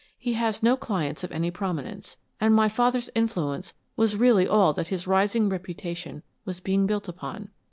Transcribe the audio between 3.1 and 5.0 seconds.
influence was really all that